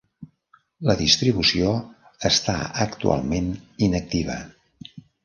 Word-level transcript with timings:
La 0.89 0.93
distribució 1.01 1.73
està 2.31 2.55
actualment 2.87 3.51
inactiva. 3.89 4.39